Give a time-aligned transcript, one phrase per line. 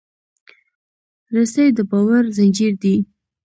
[1.35, 2.95] رسۍ د باور زنجیر دی.